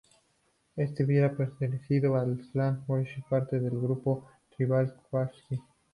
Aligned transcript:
Éste 0.77 1.03
hubiera 1.05 1.37
pertenecido 1.37 2.15
al 2.15 2.39
clan 2.51 2.83
Banu 2.87 3.03
Hashim, 3.03 3.21
parte 3.29 3.59
del 3.59 3.79
grupo 3.79 4.27
tribal 4.57 4.91
quraysh. 5.11 5.43